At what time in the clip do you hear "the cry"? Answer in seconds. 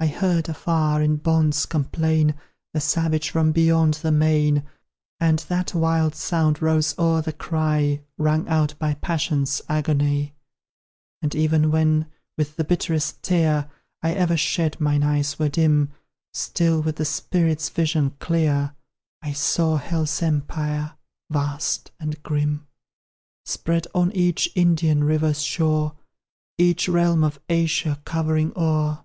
7.22-8.00